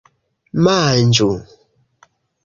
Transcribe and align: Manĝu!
Manĝu! 0.67 1.27